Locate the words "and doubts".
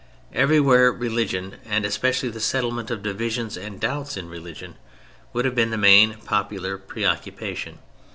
3.55-4.17